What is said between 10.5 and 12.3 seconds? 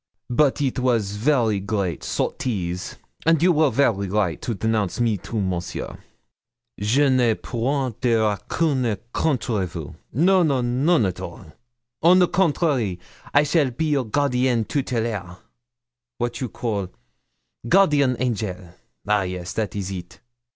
none at all. On the